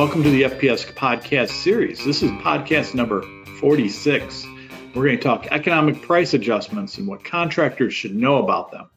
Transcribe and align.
Welcome 0.00 0.22
to 0.22 0.30
the 0.30 0.44
FPS 0.44 0.90
podcast 0.94 1.50
series. 1.50 2.02
This 2.02 2.22
is 2.22 2.30
podcast 2.30 2.94
number 2.94 3.20
46. 3.58 4.46
We're 4.94 5.04
going 5.04 5.18
to 5.18 5.22
talk 5.22 5.48
economic 5.50 6.00
price 6.00 6.32
adjustments 6.32 6.96
and 6.96 7.06
what 7.06 7.22
contractors 7.22 7.92
should 7.92 8.14
know 8.14 8.38
about 8.38 8.72
them. 8.72 8.88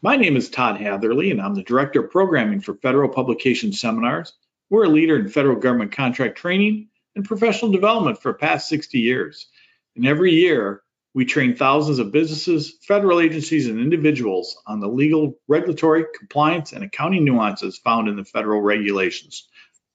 My 0.00 0.16
name 0.16 0.38
is 0.38 0.48
Todd 0.48 0.80
Hatherley, 0.80 1.30
and 1.30 1.38
I'm 1.42 1.54
the 1.54 1.62
Director 1.62 2.02
of 2.02 2.10
Programming 2.10 2.62
for 2.62 2.72
Federal 2.76 3.10
Publication 3.10 3.74
Seminars. 3.74 4.32
We're 4.70 4.86
a 4.86 4.88
leader 4.88 5.18
in 5.18 5.28
federal 5.28 5.56
government 5.56 5.92
contract 5.92 6.38
training 6.38 6.88
and 7.14 7.26
professional 7.26 7.70
development 7.70 8.22
for 8.22 8.32
past 8.32 8.70
60 8.70 9.00
years. 9.00 9.48
And 9.96 10.06
every 10.06 10.32
year, 10.32 10.80
we 11.12 11.26
train 11.26 11.56
thousands 11.56 11.98
of 11.98 12.10
businesses, 12.10 12.72
federal 12.88 13.20
agencies, 13.20 13.66
and 13.66 13.78
individuals 13.78 14.56
on 14.66 14.80
the 14.80 14.88
legal, 14.88 15.34
regulatory, 15.46 16.06
compliance, 16.18 16.72
and 16.72 16.82
accounting 16.82 17.26
nuances 17.26 17.76
found 17.76 18.08
in 18.08 18.16
the 18.16 18.24
federal 18.24 18.62
regulations 18.62 19.46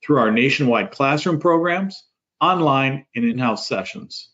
through 0.03 0.17
our 0.17 0.31
nationwide 0.31 0.91
classroom 0.91 1.39
programs, 1.39 2.03
online, 2.41 3.05
and 3.15 3.25
in 3.25 3.37
house 3.37 3.67
sessions. 3.67 4.29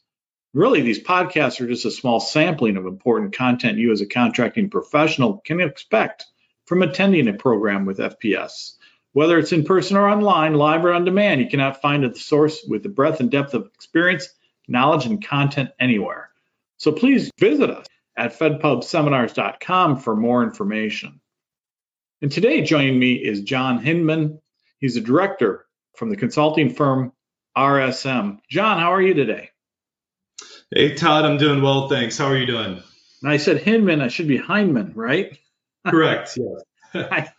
Really, 0.53 0.81
these 0.81 1.03
podcasts 1.03 1.61
are 1.61 1.67
just 1.67 1.85
a 1.85 1.91
small 1.91 2.19
sampling 2.19 2.75
of 2.75 2.87
important 2.87 3.35
content 3.35 3.77
you 3.77 3.91
as 3.91 4.01
a 4.01 4.07
contracting 4.07 4.69
professional 4.69 5.37
can 5.45 5.61
expect 5.61 6.25
from 6.65 6.81
attending 6.81 7.27
a 7.27 7.33
program 7.33 7.85
with 7.85 7.99
FPS. 7.99 8.73
Whether 9.13 9.37
it's 9.37 9.51
in 9.51 9.63
person 9.63 9.95
or 9.95 10.07
online, 10.07 10.53
live 10.55 10.85
or 10.85 10.93
on 10.93 11.05
demand, 11.05 11.41
you 11.41 11.49
cannot 11.49 11.81
find 11.81 12.03
a 12.03 12.15
source 12.15 12.63
with 12.67 12.83
the 12.83 12.89
breadth 12.89 13.19
and 13.19 13.29
depth 13.29 13.53
of 13.53 13.67
experience, 13.75 14.27
knowledge, 14.67 15.05
and 15.05 15.23
content 15.23 15.69
anywhere. 15.79 16.29
So 16.77 16.91
please 16.91 17.29
visit 17.39 17.69
us 17.69 17.85
at 18.17 18.37
fedpubseminars.com 18.37 19.97
for 19.97 20.15
more 20.15 20.43
information. 20.43 21.21
And 22.21 22.31
today 22.31 22.61
joining 22.61 22.97
me 22.97 23.13
is 23.13 23.41
John 23.41 23.83
Hindman. 23.83 24.39
He's 24.79 24.97
a 24.97 25.01
director 25.01 25.65
from 25.95 26.09
the 26.09 26.17
consulting 26.17 26.73
firm 26.73 27.11
RSM. 27.57 28.39
John, 28.49 28.79
how 28.79 28.93
are 28.93 29.01
you 29.01 29.13
today? 29.13 29.49
Hey, 30.71 30.93
Todd, 30.95 31.25
I'm 31.25 31.37
doing 31.37 31.61
well, 31.61 31.89
thanks. 31.89 32.17
How 32.17 32.27
are 32.27 32.37
you 32.37 32.45
doing? 32.45 32.81
And 33.21 33.31
I 33.31 33.37
said 33.37 33.57
Hindman, 33.57 34.01
I 34.01 34.07
should 34.07 34.27
be 34.27 34.37
Hindman, 34.37 34.93
right? 34.95 35.37
Correct, 35.87 36.37
yes. 36.37 36.63
I, 37.11 37.29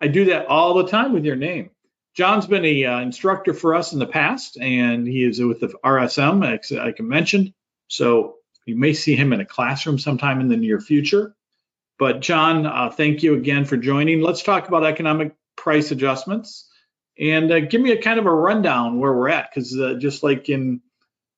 I 0.00 0.08
do 0.08 0.26
that 0.26 0.46
all 0.46 0.74
the 0.74 0.88
time 0.88 1.12
with 1.12 1.24
your 1.24 1.36
name. 1.36 1.70
John's 2.14 2.46
been 2.46 2.64
an 2.64 2.84
uh, 2.84 2.98
instructor 2.98 3.54
for 3.54 3.74
us 3.74 3.92
in 3.92 4.00
the 4.00 4.06
past, 4.06 4.58
and 4.60 5.06
he 5.06 5.22
is 5.22 5.40
with 5.40 5.60
the 5.60 5.68
RSM, 5.84 6.40
like 6.76 6.96
I 6.98 7.02
mentioned. 7.02 7.52
So 7.86 8.36
you 8.66 8.76
may 8.76 8.92
see 8.92 9.14
him 9.14 9.32
in 9.32 9.40
a 9.40 9.46
classroom 9.46 9.98
sometime 9.98 10.40
in 10.40 10.48
the 10.48 10.56
near 10.56 10.80
future. 10.80 11.36
But 11.98 12.20
John, 12.20 12.66
uh, 12.66 12.90
thank 12.90 13.22
you 13.22 13.34
again 13.34 13.64
for 13.64 13.76
joining. 13.76 14.20
Let's 14.20 14.42
talk 14.42 14.68
about 14.68 14.84
economic 14.84 15.34
price 15.56 15.90
adjustments 15.90 16.68
and 17.18 17.50
uh, 17.50 17.60
give 17.60 17.80
me 17.80 17.92
a 17.92 18.02
kind 18.02 18.18
of 18.18 18.26
a 18.26 18.34
rundown 18.34 18.98
where 18.98 19.12
we're 19.12 19.28
at, 19.28 19.50
because 19.50 19.78
uh, 19.78 19.94
just 19.98 20.22
like 20.22 20.48
in 20.48 20.80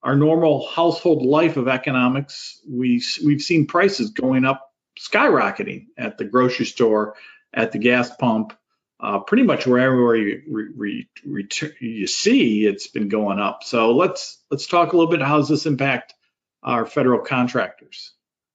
our 0.02 0.16
normal 0.16 0.66
household 0.68 1.24
life 1.24 1.56
of 1.56 1.68
economics, 1.68 2.60
we 2.68 3.02
we've 3.24 3.42
seen 3.42 3.66
prices 3.66 4.10
going 4.10 4.44
up, 4.44 4.70
skyrocketing 4.98 5.86
at 5.96 6.18
the 6.18 6.24
grocery 6.24 6.66
store, 6.66 7.16
at 7.52 7.72
the 7.72 7.78
gas 7.78 8.14
pump, 8.16 8.52
uh, 9.00 9.20
pretty 9.20 9.42
much 9.42 9.66
wherever 9.66 10.16
you 10.16 10.42
re, 10.48 11.06
re, 11.24 11.48
you 11.80 12.06
see 12.06 12.66
it's 12.66 12.86
been 12.88 13.08
going 13.08 13.38
up. 13.38 13.62
So 13.64 13.94
let's 13.94 14.42
let's 14.50 14.66
talk 14.66 14.92
a 14.92 14.96
little 14.96 15.10
bit. 15.10 15.22
How 15.22 15.38
does 15.38 15.48
this 15.48 15.66
impact 15.66 16.14
our 16.62 16.86
federal 16.86 17.20
contractors. 17.20 18.12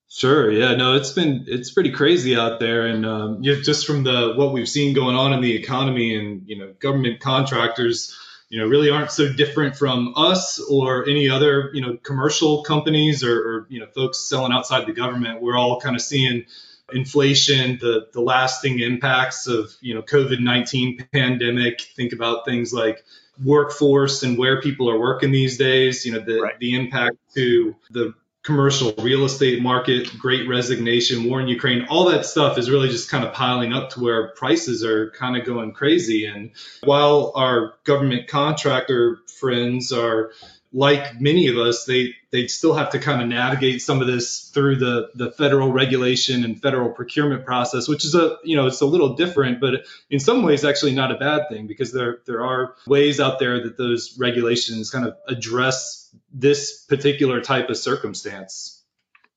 Sure. 0.10 0.52
Yeah. 0.52 0.76
No, 0.76 0.96
it's 0.96 1.12
been 1.12 1.46
it's 1.48 1.72
pretty 1.72 1.92
crazy 1.92 2.36
out 2.36 2.60
there, 2.60 2.86
and 2.86 3.06
um, 3.06 3.40
yeah, 3.42 3.56
just 3.62 3.86
from 3.86 4.04
the 4.04 4.34
what 4.36 4.54
we've 4.54 4.70
seen 4.70 4.94
going 4.94 5.16
on 5.16 5.34
in 5.34 5.42
the 5.42 5.54
economy, 5.56 6.16
and 6.16 6.44
you 6.48 6.58
know, 6.58 6.74
government 6.80 7.20
contractors, 7.20 8.16
you 8.50 8.60
know, 8.60 8.68
really 8.68 8.90
aren't 8.90 9.12
so 9.12 9.34
different 9.34 9.76
from 9.76 10.14
us 10.16 10.60
or 10.70 11.10
any 11.10 11.30
other 11.30 11.72
you 11.74 11.82
know 11.82 11.98
commercial 11.98 12.64
companies 12.64 13.24
or, 13.24 13.36
or 13.38 13.68
you 13.70 13.80
know 13.80 13.88
folks 13.88 14.20
selling 14.20 14.54
outside 14.54 14.86
the 14.88 14.94
government. 14.94 15.42
We're 15.42 15.58
all 15.58 15.82
kind 15.82 15.96
of 15.96 16.02
seeing 16.02 16.46
inflation, 16.94 17.78
the 17.82 18.08
the 18.14 18.22
lasting 18.22 18.80
impacts 18.80 19.48
of 19.48 19.74
you 19.82 19.96
know 19.96 20.02
COVID 20.02 20.40
nineteen 20.40 21.06
pandemic. 21.12 21.82
Think 21.82 22.14
about 22.14 22.46
things 22.46 22.72
like 22.72 23.04
workforce 23.44 24.24
and 24.24 24.38
where 24.38 24.62
people 24.62 24.90
are 24.90 25.00
working 25.00 25.32
these 25.32 25.58
days. 25.58 26.06
You 26.06 26.14
know, 26.14 26.20
the 26.20 26.42
right. 26.42 26.60
the 26.60 26.76
impact 26.76 27.18
to 27.34 27.76
the 27.90 28.14
commercial 28.46 28.94
real 29.00 29.26
estate 29.26 29.60
market, 29.60 30.08
great 30.20 30.48
resignation, 30.48 31.24
war 31.24 31.42
in 31.42 31.48
Ukraine, 31.48 31.88
all 31.90 32.06
that 32.06 32.28
stuff 32.28 32.60
is 32.60 32.70
really 32.70 32.90
just 32.90 33.10
kind 33.10 33.26
of 33.26 33.34
piling 33.34 33.74
up 33.74 33.90
to 33.90 34.00
where 34.00 34.30
prices 34.30 34.86
are 34.86 35.10
kind 35.12 35.36
of 35.36 35.46
going 35.46 35.74
crazy. 35.74 36.28
And 36.28 36.52
while 36.84 37.32
our 37.36 37.74
government 37.86 38.28
contractor 38.28 39.18
friends 39.40 39.92
are 39.92 40.32
like 40.72 41.20
many 41.20 41.48
of 41.48 41.58
us, 41.58 41.86
they 41.86 42.14
they 42.32 42.48
still 42.48 42.74
have 42.76 42.92
to 42.92 43.00
kind 43.00 43.22
of 43.22 43.28
navigate 43.30 43.82
some 43.82 44.02
of 44.02 44.08
this 44.08 44.52
through 44.54 44.76
the 44.76 45.10
the 45.16 45.32
federal 45.32 45.72
regulation 45.72 46.44
and 46.44 46.62
federal 46.62 46.90
procurement 46.90 47.46
process, 47.46 47.88
which 47.88 48.06
is 48.06 48.14
a 48.14 48.38
you 48.44 48.56
know 48.58 48.68
it's 48.68 48.82
a 48.82 48.86
little 48.86 49.16
different, 49.16 49.60
but 49.60 49.86
in 50.12 50.20
some 50.20 50.44
ways 50.44 50.64
actually 50.66 50.94
not 50.94 51.12
a 51.12 51.16
bad 51.16 51.50
thing 51.50 51.66
because 51.66 51.94
there 51.94 52.20
there 52.26 52.46
are 52.46 52.76
ways 52.86 53.20
out 53.20 53.40
there 53.40 53.64
that 53.64 53.78
those 53.78 54.18
regulations 54.20 54.92
kind 54.92 55.06
of 55.06 55.16
address 55.28 56.14
this 56.36 56.86
particular 56.86 57.42
type 57.42 57.70
of 57.70 57.78
circumstance. 57.78 58.84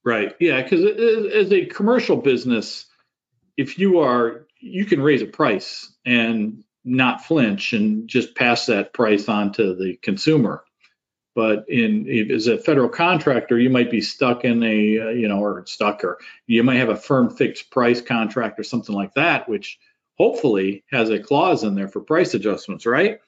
Right. 0.05 0.35
Yeah. 0.41 0.63
Because 0.63 0.85
as 1.33 1.53
a 1.53 1.67
commercial 1.67 2.17
business, 2.17 2.87
if 3.57 3.79
you 3.79 4.01
are 4.01 4.47
you 4.61 4.85
can 4.85 5.01
raise 5.01 5.23
a 5.23 5.27
price 5.27 5.93
and 6.05 6.65
not 6.85 7.25
flinch 7.25 7.73
and 7.73 8.09
just 8.09 8.35
pass 8.35 8.67
that 8.67 8.93
price 8.93 9.29
on 9.29 9.53
to 9.53 9.75
the 9.75 9.97
consumer 10.03 10.65
but 11.39 11.67
in 11.69 12.33
as 12.33 12.49
a 12.49 12.59
federal 12.59 12.89
contractor, 12.89 13.57
you 13.57 13.71
might 13.71 13.93
be 13.93 14.01
stuck 14.01 14.45
in 14.45 14.61
a 14.65 14.99
uh, 14.99 15.09
you 15.11 15.29
know 15.29 15.39
or 15.39 15.65
stuck 15.67 16.03
or 16.03 16.19
you 16.49 16.65
might 16.65 16.79
have 16.79 16.89
a 16.89 16.97
firm 16.97 17.31
fixed 17.31 17.71
price 17.71 18.01
contract 18.01 18.59
or 18.59 18.65
something 18.65 18.93
like 18.93 19.15
that, 19.15 19.49
which 19.49 19.79
hopefully 20.17 20.83
has 20.91 21.11
a 21.11 21.21
clause 21.21 21.63
in 21.63 21.77
there 21.77 21.87
for 21.87 22.01
price 22.01 22.35
adjustments, 22.35 22.87
right? 22.87 23.21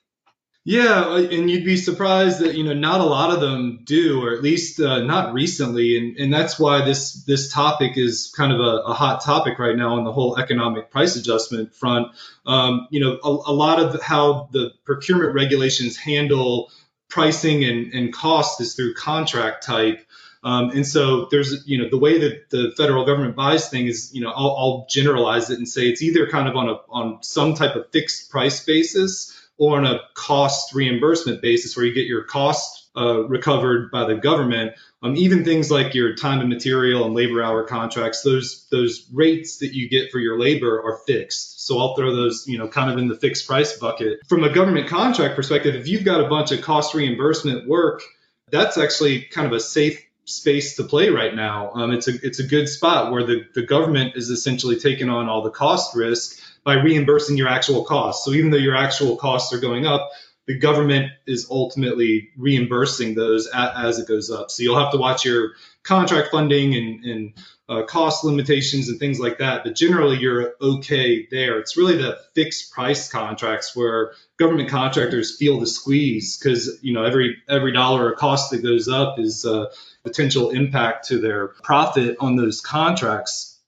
Yeah, 0.63 1.17
and 1.17 1.51
you'd 1.51 1.65
be 1.65 1.79
surprised 1.79 2.41
that 2.41 2.55
you 2.55 2.65
know 2.65 2.75
not 2.75 3.01
a 3.01 3.05
lot 3.05 3.33
of 3.33 3.41
them 3.41 3.81
do, 3.85 4.23
or 4.23 4.35
at 4.35 4.43
least 4.43 4.79
uh, 4.79 5.01
not 5.01 5.33
recently, 5.33 5.97
and 5.97 6.19
and 6.19 6.33
that's 6.33 6.59
why 6.59 6.85
this 6.85 7.25
this 7.25 7.51
topic 7.51 7.97
is 7.97 8.31
kind 8.37 8.53
of 8.53 8.61
a, 8.61 8.83
a 8.83 8.93
hot 8.93 9.25
topic 9.25 9.59
right 9.59 9.75
now 9.75 9.95
on 9.95 10.05
the 10.05 10.13
whole 10.13 10.39
economic 10.39 10.91
price 10.91 11.17
adjustment 11.17 11.75
front. 11.75 12.09
Um, 12.45 12.89
you 12.91 13.01
know, 13.01 13.19
a, 13.25 13.29
a 13.51 13.55
lot 13.55 13.81
of 13.81 14.03
how 14.03 14.51
the 14.53 14.73
procurement 14.85 15.35
regulations 15.35 15.97
handle 15.97 16.71
pricing 17.09 17.65
and, 17.65 17.95
and 17.95 18.13
cost 18.13 18.61
is 18.61 18.75
through 18.75 18.95
contract 18.95 19.65
type. 19.65 20.07
Um, 20.43 20.71
and 20.71 20.87
so 20.87 21.27
there's, 21.31 21.67
you 21.67 21.77
know, 21.77 21.91
the 21.91 21.99
way 21.99 22.19
that 22.19 22.49
the 22.49 22.73
federal 22.75 23.05
government 23.05 23.37
buys 23.37 23.69
things, 23.69 24.15
you 24.15 24.23
know, 24.23 24.31
I'll, 24.31 24.57
I'll, 24.57 24.87
generalize 24.89 25.51
it 25.51 25.59
and 25.59 25.69
say 25.69 25.83
it's 25.83 26.01
either 26.01 26.29
kind 26.29 26.49
of 26.49 26.57
on 26.57 26.69
a 26.71 26.77
on 26.89 27.23
some 27.23 27.53
type 27.55 27.77
of 27.77 27.91
fixed 27.91 28.31
price 28.31 28.65
basis 28.65 29.37
or 29.61 29.77
on 29.77 29.87
a 29.87 30.01
cost 30.15 30.75
reimbursement 30.75 31.43
basis 31.43 31.77
where 31.77 31.85
you 31.85 31.93
get 31.93 32.07
your 32.07 32.25
cost 32.25 32.89
uh, 32.97 33.29
recovered 33.29 33.91
by 33.91 34.07
the 34.07 34.15
government. 34.15 34.73
Um, 35.03 35.17
even 35.17 35.45
things 35.45 35.71
like 35.71 35.95
your 35.95 36.15
time 36.15 36.41
and 36.41 36.49
material 36.49 37.05
and 37.05 37.15
labor 37.15 37.43
hour 37.43 37.63
contracts, 37.65 38.23
those 38.23 38.67
those 38.71 39.07
rates 39.13 39.59
that 39.59 39.75
you 39.75 39.89
get 39.89 40.11
for 40.11 40.19
your 40.19 40.41
labor 40.41 40.83
are 40.83 40.97
fixed. 41.07 41.67
So 41.67 41.79
I'll 41.79 41.95
throw 41.95 42.17
those, 42.17 42.47
you 42.49 42.59
know, 42.59 42.69
kind 42.69 42.91
of 42.91 42.99
in 42.99 43.09
the 43.09 43.15
fixed 43.15 43.47
price 43.47 43.77
bucket. 43.77 44.21
From 44.29 44.45
a 44.45 44.53
government 44.53 44.89
contract 44.89 45.37
perspective, 45.37 45.75
if 45.75 45.87
you've 45.87 46.05
got 46.05 46.25
a 46.25 46.29
bunch 46.29 46.53
of 46.53 46.63
cost 46.63 46.95
reimbursement 46.95 47.69
work, 47.69 48.03
that's 48.51 48.79
actually 48.79 49.23
kind 49.23 49.47
of 49.47 49.53
a 49.53 49.61
safe 49.61 50.03
space 50.25 50.77
to 50.77 50.85
play 50.85 51.11
right 51.11 51.35
now. 51.35 51.71
Um, 51.75 51.93
it's 51.93 52.09
a 52.09 52.13
it's 52.23 52.39
a 52.39 52.47
good 52.47 52.69
spot 52.69 53.13
where 53.13 53.25
the, 53.25 53.45
the 53.55 53.63
government 53.63 54.17
is 54.17 54.31
essentially 54.31 54.79
taking 54.79 55.11
on 55.11 55.29
all 55.29 55.43
the 55.43 55.51
cost 55.51 55.95
risk 55.95 56.40
by 56.65 56.75
reimbursing 56.75 57.37
your 57.37 57.49
actual 57.49 57.85
costs. 57.85 58.25
So 58.25 58.33
even 58.33 58.51
though 58.51 58.57
your 58.57 58.77
actual 58.77 59.17
costs 59.17 59.53
are 59.53 59.61
going 59.61 59.87
up, 59.87 60.11
the 60.47 60.59
government 60.59 61.13
is 61.27 61.47
ultimately 61.51 62.31
reimbursing 62.37 63.15
those 63.15 63.47
as 63.55 63.99
it 63.99 64.09
goes 64.09 64.31
up. 64.31 64.51
So 64.51 64.63
you'll 64.63 64.79
have 64.79 64.91
to 64.93 64.99
watch 64.99 65.25
your 65.25 65.53
contract 65.85 66.31
funding 66.33 66.75
and, 66.75 67.05
and 67.05 67.33
uh, 67.69 67.83
cost 67.85 68.25
limitations 68.25 68.89
and 68.89 68.99
things 68.99 69.21
like 69.21 69.39
that. 69.39 69.63
But 69.63 69.77
generally, 69.77 70.19
you're 70.19 70.55
okay 70.61 71.29
there. 71.31 71.61
It's 71.61 71.77
really 71.77 71.97
the 71.97 72.19
fixed 72.35 72.73
price 72.73 73.09
contracts 73.09 73.77
where 73.77 74.13
government 74.39 74.71
contractors 74.71 75.37
feel 75.37 75.61
the 75.61 75.69
squeeze 75.69 76.37
because 76.37 76.81
you 76.83 76.95
know 76.95 77.05
every 77.05 77.37
every 77.49 77.73
dollar 77.73 78.11
of 78.11 78.19
cost 78.19 78.51
that 78.51 78.63
goes 78.63 78.89
up 78.89 79.21
is 79.21 79.45
a 79.45 79.69
potential 80.03 80.51
impact 80.51 81.09
to 81.09 81.19
their 81.19 81.49
profit 81.63 82.17
on 82.19 82.35
those 82.35 82.61
contracts. 82.61 83.59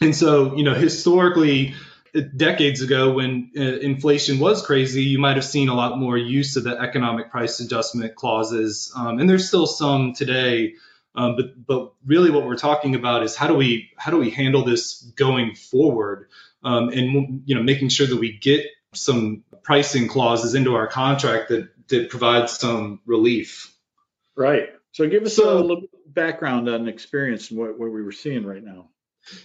And 0.00 0.14
so, 0.14 0.56
you 0.56 0.64
know, 0.64 0.74
historically, 0.74 1.74
decades 2.22 2.82
ago 2.82 3.12
when 3.12 3.50
uh, 3.56 3.60
inflation 3.60 4.38
was 4.38 4.64
crazy, 4.64 5.02
you 5.04 5.18
might 5.18 5.36
have 5.36 5.44
seen 5.44 5.68
a 5.68 5.74
lot 5.74 5.98
more 5.98 6.16
use 6.16 6.56
of 6.56 6.64
the 6.64 6.78
economic 6.78 7.30
price 7.30 7.60
adjustment 7.60 8.14
clauses, 8.14 8.92
um, 8.96 9.18
and 9.18 9.28
there's 9.28 9.48
still 9.48 9.66
some 9.66 10.12
today. 10.12 10.74
Um, 11.14 11.36
but 11.36 11.66
but 11.66 11.92
really, 12.04 12.30
what 12.30 12.44
we're 12.44 12.56
talking 12.56 12.94
about 12.94 13.22
is 13.22 13.34
how 13.34 13.46
do 13.46 13.54
we 13.54 13.90
how 13.96 14.10
do 14.10 14.18
we 14.18 14.30
handle 14.30 14.64
this 14.64 15.00
going 15.16 15.54
forward, 15.54 16.28
um, 16.62 16.90
and 16.90 17.42
you 17.46 17.54
know 17.54 17.62
making 17.62 17.88
sure 17.88 18.06
that 18.06 18.16
we 18.16 18.32
get 18.32 18.66
some 18.94 19.44
pricing 19.62 20.08
clauses 20.08 20.54
into 20.54 20.74
our 20.74 20.86
contract 20.86 21.48
that 21.48 21.68
that 21.88 22.10
provide 22.10 22.50
some 22.50 23.00
relief. 23.06 23.74
Right. 24.34 24.70
So 24.92 25.08
give 25.08 25.24
us 25.24 25.36
so, 25.36 25.58
a 25.58 25.60
little 25.60 25.82
background 26.06 26.68
on 26.68 26.88
experience 26.88 27.50
and 27.50 27.58
what, 27.58 27.78
what 27.78 27.90
we 27.90 28.02
were 28.02 28.12
seeing 28.12 28.44
right 28.44 28.62
now. 28.62 28.88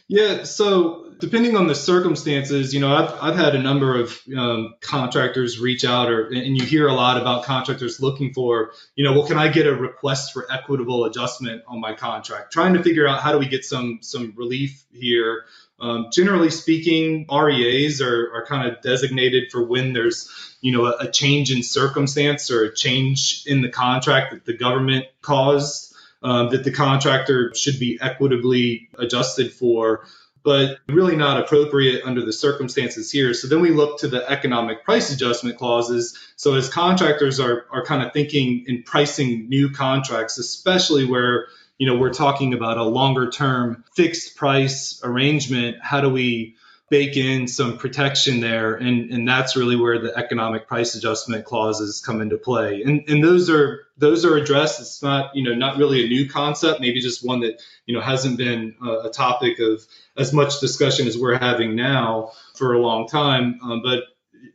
Yeah, 0.07 0.43
so 0.43 1.11
depending 1.19 1.55
on 1.55 1.67
the 1.67 1.75
circumstances, 1.75 2.73
you 2.73 2.79
know, 2.79 2.93
I've, 2.93 3.13
I've 3.21 3.35
had 3.35 3.55
a 3.55 3.61
number 3.61 3.99
of 3.99 4.19
um, 4.35 4.75
contractors 4.81 5.59
reach 5.59 5.85
out, 5.85 6.11
or 6.11 6.27
and 6.27 6.57
you 6.57 6.65
hear 6.65 6.87
a 6.87 6.93
lot 6.93 7.21
about 7.21 7.45
contractors 7.45 7.99
looking 7.99 8.33
for, 8.33 8.73
you 8.95 9.03
know, 9.03 9.13
well, 9.13 9.27
can 9.27 9.37
I 9.37 9.47
get 9.47 9.67
a 9.67 9.73
request 9.73 10.33
for 10.33 10.51
equitable 10.51 11.05
adjustment 11.05 11.63
on 11.67 11.79
my 11.79 11.93
contract? 11.93 12.51
Trying 12.51 12.73
to 12.73 12.83
figure 12.83 13.07
out 13.07 13.21
how 13.21 13.31
do 13.31 13.37
we 13.37 13.47
get 13.47 13.63
some 13.63 13.99
some 14.01 14.33
relief 14.35 14.83
here. 14.91 15.45
Um, 15.79 16.09
generally 16.11 16.51
speaking, 16.51 17.25
REAs 17.31 18.01
are, 18.01 18.31
are 18.33 18.45
kind 18.45 18.69
of 18.69 18.81
designated 18.81 19.51
for 19.51 19.65
when 19.65 19.93
there's, 19.93 20.29
you 20.61 20.71
know, 20.71 20.85
a, 20.85 21.07
a 21.07 21.11
change 21.11 21.51
in 21.51 21.63
circumstance 21.63 22.51
or 22.51 22.65
a 22.65 22.73
change 22.73 23.43
in 23.47 23.61
the 23.61 23.69
contract 23.69 24.31
that 24.31 24.45
the 24.45 24.53
government 24.53 25.05
caused 25.21 25.90
um, 26.21 26.49
that 26.49 26.63
the 26.63 26.71
contractor 26.71 27.53
should 27.55 27.79
be 27.79 27.97
equitably 28.01 28.89
adjusted 28.97 29.51
for, 29.53 30.05
but 30.43 30.77
really 30.87 31.15
not 31.15 31.39
appropriate 31.39 32.03
under 32.03 32.23
the 32.25 32.33
circumstances 32.33 33.11
here. 33.11 33.33
So 33.33 33.47
then 33.47 33.61
we 33.61 33.71
look 33.71 33.99
to 33.99 34.07
the 34.07 34.27
economic 34.29 34.83
price 34.83 35.11
adjustment 35.11 35.57
clauses. 35.57 36.17
So 36.35 36.55
as 36.55 36.69
contractors 36.69 37.39
are, 37.39 37.65
are 37.71 37.85
kind 37.85 38.03
of 38.03 38.13
thinking 38.13 38.65
in 38.67 38.83
pricing 38.83 39.49
new 39.49 39.71
contracts, 39.71 40.37
especially 40.37 41.05
where 41.05 41.47
you 41.77 41.87
know 41.87 41.97
we're 41.97 42.13
talking 42.13 42.53
about 42.53 42.77
a 42.77 42.83
longer 42.83 43.29
term 43.29 43.83
fixed 43.95 44.35
price 44.35 45.01
arrangement, 45.03 45.77
how 45.81 46.01
do 46.01 46.09
we 46.09 46.55
bake 46.91 47.15
in 47.15 47.47
some 47.47 47.77
protection 47.77 48.41
there, 48.41 48.75
and 48.75 49.11
and 49.11 49.27
that's 49.27 49.55
really 49.55 49.77
where 49.77 49.97
the 49.97 50.15
economic 50.15 50.67
price 50.67 50.93
adjustment 50.93 51.45
clauses 51.45 52.01
come 52.01 52.21
into 52.21 52.37
play. 52.37 52.83
And 52.83 53.07
and 53.07 53.23
those 53.23 53.49
are 53.49 53.85
those 53.97 54.25
are 54.25 54.35
addressed. 54.35 54.81
It's 54.81 55.01
not 55.01 55.33
you 55.35 55.43
know 55.43 55.55
not 55.55 55.77
really 55.77 56.05
a 56.05 56.09
new 56.09 56.29
concept, 56.29 56.81
maybe 56.81 56.99
just 56.99 57.25
one 57.25 57.39
that 57.39 57.61
you 57.85 57.95
know 57.95 58.01
hasn't 58.01 58.37
been 58.37 58.75
a, 58.83 59.07
a 59.07 59.09
topic 59.09 59.59
of 59.59 59.81
as 60.17 60.33
much 60.33 60.59
discussion 60.59 61.07
as 61.07 61.17
we're 61.17 61.39
having 61.39 61.75
now 61.75 62.33
for 62.55 62.73
a 62.73 62.79
long 62.79 63.07
time. 63.07 63.59
Um, 63.63 63.81
but 63.81 64.03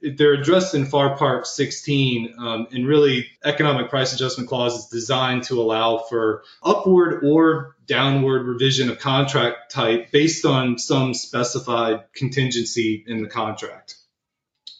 they're 0.03 0.35
addressed 0.35 0.75
in 0.75 0.87
FAR 0.87 1.17
Part 1.17 1.47
16, 1.47 2.35
um, 2.39 2.67
and 2.73 2.87
really 2.87 3.29
economic 3.45 3.89
price 3.91 4.13
adjustment 4.13 4.49
clause 4.49 4.77
is 4.77 4.87
designed 4.87 5.45
to 5.45 5.61
allow 5.61 5.99
for 5.99 6.45
upward 6.63 7.25
or 7.25 7.77
downward 7.87 8.47
revision 8.47 8.91
of 8.91 8.99
contract 8.99 9.71
type 9.71 10.11
based 10.11 10.45
on 10.45 10.79
some 10.79 11.15
specified 11.15 12.05
contingency 12.15 13.05
in 13.07 13.23
the 13.23 13.29
contract. 13.29 13.97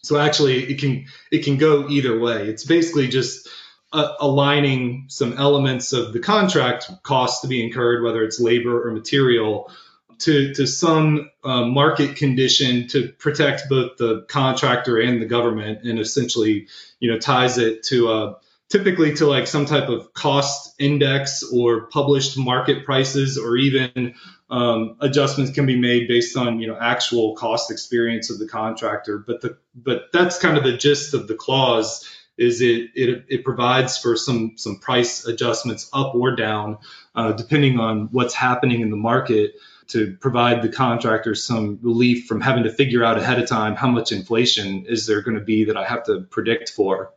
So 0.03 0.17
actually, 0.17 0.63
it 0.63 0.79
can 0.79 1.05
it 1.31 1.43
can 1.43 1.57
go 1.57 1.89
either 1.89 2.17
way. 2.19 2.47
It's 2.47 2.65
basically 2.65 3.07
just 3.07 3.49
uh, 3.91 4.13
aligning 4.19 5.05
some 5.09 5.33
elements 5.33 5.93
of 5.93 6.13
the 6.13 6.19
contract 6.19 6.89
costs 7.03 7.41
to 7.41 7.47
be 7.47 7.63
incurred, 7.63 8.03
whether 8.03 8.23
it's 8.23 8.39
labor 8.39 8.87
or 8.87 8.91
material, 8.91 9.71
to, 10.19 10.53
to 10.53 10.65
some 10.65 11.29
uh, 11.43 11.65
market 11.65 12.15
condition 12.15 12.87
to 12.87 13.09
protect 13.09 13.69
both 13.69 13.97
the 13.97 14.25
contractor 14.27 14.99
and 14.99 15.21
the 15.21 15.25
government 15.25 15.83
and 15.83 15.99
essentially 15.99 16.67
you 16.99 17.11
know 17.11 17.19
ties 17.19 17.57
it 17.57 17.83
to 17.83 18.11
a 18.11 18.37
typically 18.69 19.13
to 19.15 19.25
like 19.25 19.47
some 19.47 19.65
type 19.65 19.89
of 19.89 20.13
cost 20.13 20.75
index 20.79 21.43
or 21.43 21.87
published 21.87 22.37
market 22.37 22.85
prices 22.85 23.37
or 23.37 23.55
even 23.55 24.15
um, 24.49 24.97
adjustments 24.99 25.51
can 25.51 25.65
be 25.65 25.77
made 25.77 26.07
based 26.07 26.37
on 26.37 26.59
you 26.59 26.67
know 26.67 26.77
actual 26.79 27.35
cost 27.35 27.71
experience 27.71 28.29
of 28.29 28.39
the 28.39 28.47
contractor. 28.47 29.17
But 29.17 29.41
the 29.41 29.57
but 29.75 30.11
that's 30.11 30.39
kind 30.39 30.57
of 30.57 30.63
the 30.63 30.77
gist 30.77 31.13
of 31.13 31.27
the 31.27 31.35
clause 31.35 32.07
is 32.37 32.61
it 32.61 32.91
it, 32.95 33.25
it 33.29 33.43
provides 33.43 33.97
for 33.97 34.15
some 34.15 34.53
some 34.57 34.79
price 34.79 35.25
adjustments 35.25 35.89
up 35.93 36.15
or 36.15 36.35
down 36.35 36.77
uh, 37.15 37.31
depending 37.33 37.79
on 37.79 38.09
what's 38.11 38.33
happening 38.33 38.81
in 38.81 38.89
the 38.89 38.97
market 38.97 39.55
to 39.89 40.15
provide 40.19 40.61
the 40.61 40.69
contractors 40.69 41.43
some 41.43 41.79
relief 41.81 42.25
from 42.25 42.41
having 42.41 42.63
to 42.63 42.71
figure 42.71 43.03
out 43.03 43.17
ahead 43.17 43.39
of 43.39 43.47
time 43.47 43.75
how 43.75 43.87
much 43.87 44.11
inflation 44.11 44.85
is 44.85 45.07
there 45.07 45.21
going 45.21 45.37
to 45.37 45.43
be 45.43 45.65
that 45.65 45.77
I 45.77 45.85
have 45.85 46.03
to 46.05 46.21
predict 46.21 46.69
for. 46.69 47.13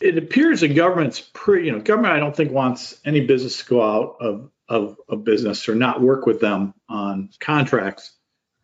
It 0.00 0.18
appears 0.18 0.60
the 0.60 0.68
government's 0.68 1.20
pretty, 1.32 1.66
you 1.66 1.72
know, 1.72 1.80
government 1.80 2.14
I 2.14 2.18
don't 2.18 2.34
think 2.34 2.50
wants 2.50 2.98
any 3.04 3.20
business 3.20 3.58
to 3.58 3.68
go 3.68 3.82
out 3.82 4.16
of, 4.20 4.50
of 4.68 4.96
a 5.08 5.16
business 5.16 5.68
or 5.68 5.74
not 5.74 6.00
work 6.00 6.26
with 6.26 6.40
them 6.40 6.74
on 6.88 7.30
contracts. 7.38 8.12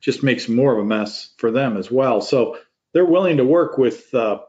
Just 0.00 0.22
makes 0.22 0.48
more 0.48 0.72
of 0.72 0.78
a 0.78 0.84
mess 0.84 1.30
for 1.38 1.50
them 1.50 1.76
as 1.76 1.90
well. 1.90 2.20
So 2.20 2.58
they're 2.92 3.04
willing 3.04 3.36
to 3.36 3.44
work 3.44 3.78
with 3.78 4.12
uh, 4.14 4.40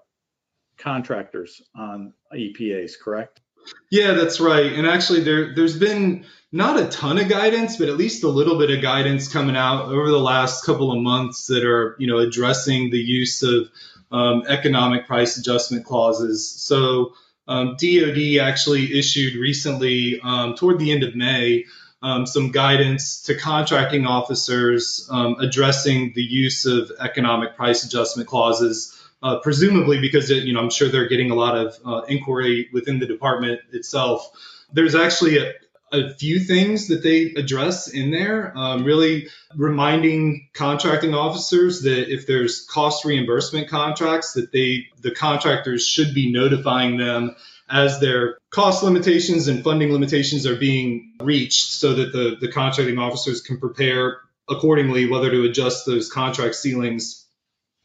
contractors 0.77 1.61
on 1.75 2.13
EPAs, 2.33 2.93
correct? 2.99 3.41
Yeah, 3.89 4.13
that's 4.13 4.39
right. 4.39 4.71
And 4.73 4.85
actually, 4.85 5.21
there 5.21 5.53
there's 5.55 5.77
been 5.77 6.25
not 6.51 6.79
a 6.79 6.87
ton 6.87 7.17
of 7.19 7.29
guidance, 7.29 7.77
but 7.77 7.89
at 7.89 7.97
least 7.97 8.23
a 8.23 8.27
little 8.27 8.57
bit 8.57 8.71
of 8.71 8.81
guidance 8.81 9.31
coming 9.31 9.55
out 9.55 9.85
over 9.85 10.09
the 10.09 10.19
last 10.19 10.65
couple 10.65 10.91
of 10.91 11.01
months 11.01 11.47
that 11.47 11.63
are, 11.63 11.95
you 11.99 12.07
know, 12.07 12.17
addressing 12.17 12.89
the 12.89 12.97
use 12.97 13.43
of 13.43 13.69
um, 14.11 14.43
economic 14.47 15.05
price 15.05 15.37
adjustment 15.37 15.85
clauses. 15.85 16.49
So 16.49 17.13
um, 17.47 17.75
DoD 17.79 18.39
actually 18.41 18.97
issued 18.97 19.35
recently, 19.35 20.19
um, 20.23 20.55
toward 20.55 20.79
the 20.79 20.91
end 20.91 21.03
of 21.03 21.15
May, 21.15 21.65
um, 22.01 22.25
some 22.25 22.51
guidance 22.51 23.23
to 23.23 23.35
contracting 23.35 24.05
officers 24.05 25.07
um, 25.11 25.35
addressing 25.39 26.13
the 26.15 26.21
use 26.23 26.65
of 26.65 26.91
economic 26.99 27.55
price 27.55 27.83
adjustment 27.83 28.27
clauses. 28.27 28.98
Uh, 29.21 29.37
presumably 29.39 29.99
because 29.99 30.29
it, 30.29 30.43
you 30.45 30.53
know 30.53 30.61
I'm 30.61 30.69
sure 30.69 30.87
they're 30.87 31.09
getting 31.09 31.29
a 31.29 31.35
lot 31.35 31.57
of 31.57 31.75
uh, 31.85 32.01
inquiry 32.07 32.69
within 32.71 32.99
the 32.99 33.05
department 33.05 33.59
itself. 33.73 34.31
There's 34.71 34.95
actually 34.95 35.39
a, 35.39 35.53
a 35.91 36.13
few 36.13 36.39
things 36.39 36.87
that 36.87 37.03
they 37.03 37.33
address 37.33 37.89
in 37.89 38.11
there, 38.11 38.53
um, 38.55 38.85
really 38.85 39.27
reminding 39.55 40.47
contracting 40.53 41.13
officers 41.13 41.81
that 41.81 42.13
if 42.13 42.27
there's 42.27 42.65
cost 42.65 43.03
reimbursement 43.03 43.67
contracts, 43.67 44.33
that 44.33 44.53
they 44.53 44.87
the 45.01 45.11
contractors 45.11 45.85
should 45.85 46.13
be 46.13 46.31
notifying 46.31 46.95
them 46.95 47.35
as 47.69 47.99
their 47.99 48.37
cost 48.51 48.83
limitations 48.83 49.47
and 49.49 49.63
funding 49.63 49.91
limitations 49.91 50.45
are 50.45 50.55
being 50.55 51.13
reached, 51.19 51.71
so 51.71 51.93
that 51.95 52.13
the 52.13 52.37
the 52.39 52.51
contracting 52.51 52.97
officers 52.97 53.41
can 53.41 53.59
prepare 53.59 54.21
accordingly 54.49 55.09
whether 55.09 55.29
to 55.29 55.43
adjust 55.43 55.85
those 55.85 56.09
contract 56.09 56.55
ceilings 56.55 57.25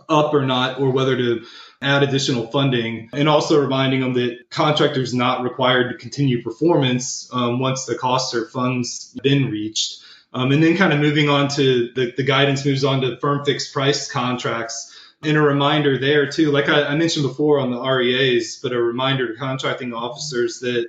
up 0.08 0.34
or 0.34 0.44
not, 0.44 0.80
or 0.80 0.90
whether 0.90 1.16
to 1.16 1.44
add 1.80 2.02
additional 2.02 2.46
funding, 2.46 3.10
and 3.12 3.28
also 3.28 3.60
reminding 3.60 4.00
them 4.00 4.14
that 4.14 4.50
contractors 4.50 5.12
not 5.12 5.42
required 5.42 5.92
to 5.92 5.98
continue 5.98 6.42
performance 6.42 7.28
um, 7.32 7.58
once 7.60 7.84
the 7.84 7.94
costs 7.94 8.34
or 8.34 8.48
funds 8.48 9.14
been 9.22 9.50
reached. 9.50 10.00
Um, 10.32 10.50
and 10.50 10.62
then 10.62 10.76
kind 10.76 10.92
of 10.92 10.98
moving 10.98 11.28
on 11.28 11.48
to 11.50 11.92
the, 11.94 12.12
the 12.16 12.24
guidance 12.24 12.64
moves 12.64 12.84
on 12.84 13.02
to 13.02 13.18
firm 13.18 13.44
fixed 13.44 13.72
price 13.72 14.10
contracts. 14.10 14.92
And 15.22 15.36
a 15.36 15.40
reminder 15.40 15.96
there 15.96 16.28
too, 16.28 16.50
like 16.50 16.68
I, 16.68 16.84
I 16.86 16.96
mentioned 16.96 17.26
before 17.26 17.60
on 17.60 17.70
the 17.70 17.80
REAs, 17.80 18.58
but 18.60 18.72
a 18.72 18.82
reminder 18.82 19.32
to 19.32 19.38
contracting 19.38 19.94
officers 19.94 20.58
that 20.60 20.88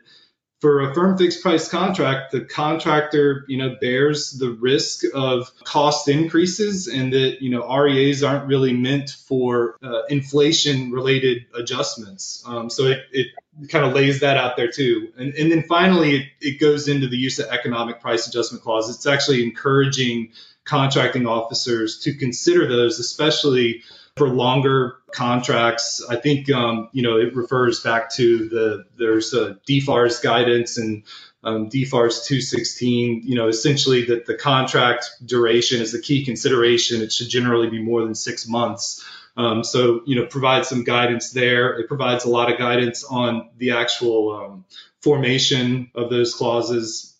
for 0.62 0.90
a 0.90 0.94
firm 0.94 1.18
fixed 1.18 1.42
price 1.42 1.68
contract, 1.68 2.32
the 2.32 2.42
contractor, 2.42 3.46
you 3.48 3.58
know, 3.58 3.76
bears 3.80 4.32
the 4.32 4.52
risk 4.52 5.04
of 5.14 5.52
cost 5.64 6.08
increases 6.08 6.88
and 6.88 7.12
that, 7.14 7.42
you 7.42 7.50
know, 7.50 7.68
REAs 7.68 8.24
aren't 8.24 8.48
really 8.48 8.74
meant 8.74 9.10
for 9.10 9.76
uh, 9.84 10.04
inflation 10.10 10.92
related 10.92 11.46
adjustments. 11.54 12.42
Um, 12.46 12.70
so 12.70 12.86
it, 12.86 13.00
it 13.12 13.28
kind 13.70 13.86
of 13.86 13.94
lays 13.94 14.22
that 14.22 14.38
out 14.38 14.56
there 14.56 14.72
too. 14.72 15.12
And, 15.18 15.34
and 15.34 15.52
then 15.52 15.64
finally, 15.64 16.16
it, 16.16 16.28
it 16.42 16.60
goes 16.60 16.88
into 16.88 17.08
the 17.08 17.18
use 17.18 17.40
of 17.40 17.48
economic 17.50 18.00
price 18.00 18.28
adjustment 18.28 18.64
clause. 18.64 18.90
It's 18.90 19.06
actually 19.06 19.44
encouraging 19.44 20.32
contracting 20.64 21.28
officers 21.28 22.00
to 22.00 22.14
consider 22.14 22.68
those, 22.68 23.00
especially 23.00 23.84
for 24.16 24.30
longer 24.30 24.98
contracts. 25.12 26.06
I 26.10 26.16
think 26.16 26.50
um, 26.52 26.90
you 26.94 27.04
know 27.04 27.18
it 27.18 27.36
refers 27.36 27.82
back 27.82 28.12
to 28.16 28.50
the 28.50 28.86
there's 28.98 29.34
a 29.34 29.58
DFARS 29.68 30.24
guidance 30.24 30.78
and 30.78 31.04
um, 31.44 31.70
DFARS 31.70 32.26
216. 32.26 33.24
You 33.26 33.36
know, 33.36 33.48
essentially 33.48 34.06
that 34.06 34.26
the 34.26 34.36
contract 34.36 35.10
duration 35.26 35.82
is 35.82 35.92
the 35.92 36.02
key 36.02 36.26
consideration. 36.26 37.02
It 37.02 37.12
should 37.12 37.30
generally 37.30 37.70
be 37.70 37.82
more 37.82 38.04
than 38.04 38.16
six 38.16 38.48
months. 38.48 39.04
Um, 39.38 39.66
so 39.66 40.02
you 40.06 40.16
know, 40.16 40.26
provide 40.26 40.66
some 40.66 40.84
guidance 40.84 41.32
there. 41.32 41.78
It 41.80 41.88
provides 41.88 42.24
a 42.24 42.30
lot 42.30 42.52
of 42.52 42.58
guidance 42.58 43.04
on 43.04 43.50
the 43.58 43.72
actual 43.72 44.32
um, 44.32 44.66
formation 45.02 45.92
of 45.94 46.10
those 46.10 46.34
clauses 46.34 47.15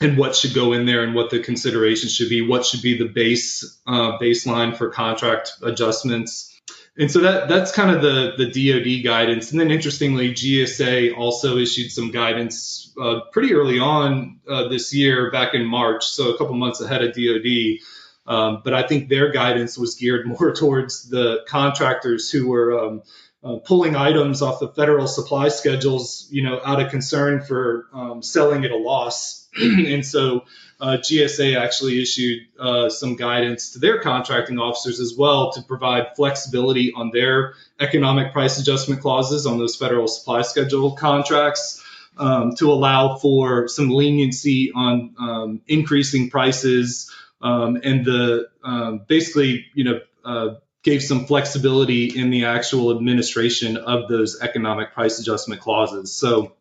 and 0.00 0.16
what 0.16 0.34
should 0.34 0.54
go 0.54 0.72
in 0.72 0.86
there 0.86 1.02
and 1.02 1.14
what 1.14 1.30
the 1.30 1.40
considerations 1.40 2.14
should 2.14 2.28
be, 2.28 2.40
what 2.40 2.64
should 2.64 2.82
be 2.82 2.98
the 2.98 3.08
base 3.08 3.78
uh, 3.86 4.18
baseline 4.18 4.76
for 4.76 4.90
contract 4.90 5.52
adjustments. 5.62 6.54
And 6.96 7.10
so 7.10 7.20
that 7.20 7.48
that's 7.48 7.70
kind 7.70 7.94
of 7.94 8.02
the 8.02 8.34
the 8.36 8.46
DoD 8.46 9.04
guidance. 9.04 9.52
And 9.52 9.60
then 9.60 9.70
interestingly, 9.70 10.32
GSA 10.32 11.16
also 11.16 11.56
issued 11.56 11.92
some 11.92 12.10
guidance 12.10 12.92
uh, 13.00 13.20
pretty 13.32 13.54
early 13.54 13.78
on 13.78 14.40
uh, 14.48 14.68
this 14.68 14.92
year, 14.92 15.30
back 15.30 15.54
in 15.54 15.64
March, 15.64 16.04
so 16.04 16.34
a 16.34 16.38
couple 16.38 16.54
months 16.54 16.80
ahead 16.80 17.02
of 17.02 17.14
DoD, 17.14 17.78
Um, 18.26 18.62
but 18.64 18.74
I 18.74 18.82
think 18.82 19.08
their 19.08 19.30
guidance 19.30 19.78
was 19.78 19.94
geared 19.94 20.26
more 20.40 20.52
towards 20.52 21.08
the 21.08 21.44
contractors 21.46 22.30
who 22.30 22.48
were 22.48 22.78
um, 22.78 23.02
uh, 23.42 23.56
pulling 23.56 23.94
items 23.94 24.42
off 24.42 24.60
the 24.60 24.68
federal 24.68 25.06
supply 25.06 25.48
schedules, 25.48 26.26
you 26.30 26.42
know, 26.42 26.60
out 26.64 26.80
of 26.80 26.90
concern 26.90 27.40
for 27.40 27.86
um, 27.92 28.22
selling 28.22 28.64
at 28.64 28.70
a 28.70 28.76
loss. 28.76 29.48
and 29.56 30.04
so 30.04 30.44
uh, 30.80 30.98
GSA 30.98 31.58
actually 31.58 32.02
issued 32.02 32.46
uh, 32.58 32.88
some 32.88 33.16
guidance 33.16 33.72
to 33.72 33.78
their 33.78 34.00
contracting 34.00 34.58
officers 34.58 35.00
as 35.00 35.14
well 35.16 35.52
to 35.52 35.62
provide 35.62 36.16
flexibility 36.16 36.92
on 36.94 37.10
their 37.12 37.54
economic 37.80 38.32
price 38.32 38.58
adjustment 38.58 39.00
clauses 39.00 39.46
on 39.46 39.58
those 39.58 39.76
federal 39.76 40.08
supply 40.08 40.42
schedule 40.42 40.92
contracts 40.92 41.82
um, 42.18 42.54
to 42.56 42.70
allow 42.70 43.16
for 43.16 43.68
some 43.68 43.90
leniency 43.90 44.72
on 44.74 45.14
um, 45.18 45.60
increasing 45.66 46.30
prices 46.30 47.10
um, 47.40 47.80
and 47.84 48.04
the 48.04 48.48
um, 48.64 49.02
basically, 49.06 49.66
you 49.74 49.84
know, 49.84 50.00
uh, 50.24 50.54
gave 50.88 51.02
some 51.02 51.26
flexibility 51.26 52.18
in 52.18 52.30
the 52.30 52.46
actual 52.46 52.96
administration 52.96 53.76
of 53.76 54.08
those 54.08 54.40
economic 54.40 54.94
price 54.94 55.18
adjustment 55.18 55.60
clauses. 55.60 56.14
So 56.16 56.54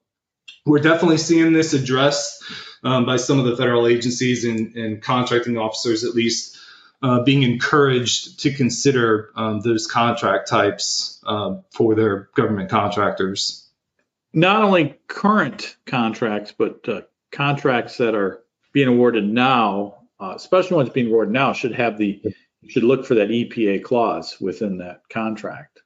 we're 0.65 0.79
definitely 0.79 1.17
seeing 1.17 1.53
this 1.53 1.73
addressed 1.73 2.43
um, 2.83 3.05
by 3.05 3.15
some 3.17 3.39
of 3.39 3.45
the 3.45 3.55
federal 3.55 3.87
agencies 3.87 4.43
and, 4.43 4.75
and 4.75 5.01
contracting 5.01 5.57
officers, 5.57 6.03
at 6.03 6.13
least, 6.13 6.57
uh, 7.01 7.23
being 7.23 7.43
encouraged 7.43 8.41
to 8.41 8.51
consider 8.51 9.31
um, 9.35 9.61
those 9.61 9.87
contract 9.87 10.49
types 10.49 11.23
uh, 11.25 11.55
for 11.71 11.95
their 11.95 12.29
government 12.35 12.69
contractors. 12.69 13.69
Not 14.33 14.61
only 14.61 14.99
current 15.07 15.77
contracts, 15.85 16.53
but 16.57 16.87
uh, 16.89 17.01
contracts 17.31 17.97
that 17.97 18.13
are 18.13 18.43
being 18.73 18.89
awarded 18.89 19.23
now, 19.23 19.99
uh, 20.19 20.33
especially 20.35 20.75
ones 20.75 20.89
being 20.89 21.07
awarded 21.07 21.33
now, 21.33 21.53
should 21.53 21.75
have 21.75 21.97
the 21.97 22.21
should 22.67 22.83
look 22.83 23.05
for 23.05 23.15
that 23.15 23.29
EPA 23.29 23.83
clause 23.83 24.37
within 24.39 24.77
that 24.77 25.01
contract. 25.09 25.81